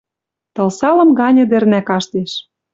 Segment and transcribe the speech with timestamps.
[0.55, 2.31] Тылсалым гань ӹдӹрнӓ каштеш.